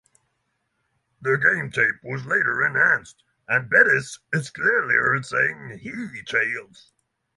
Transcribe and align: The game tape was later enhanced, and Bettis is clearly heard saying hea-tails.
The 1.21 1.37
game 1.37 1.69
tape 1.69 2.01
was 2.03 2.25
later 2.25 2.65
enhanced, 2.65 3.23
and 3.47 3.69
Bettis 3.69 4.17
is 4.33 4.49
clearly 4.49 4.95
heard 4.95 5.27
saying 5.27 5.77
hea-tails. 5.77 6.91